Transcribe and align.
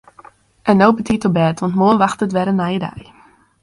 En 0.71 0.75
no 0.77 0.87
betiid 0.97 1.25
op 1.27 1.33
bêd 1.37 1.57
want 1.59 1.75
moarn 1.79 2.01
wachtet 2.03 2.35
wer 2.35 2.51
in 2.51 2.59
nije 2.61 2.79
dei. 2.87 3.01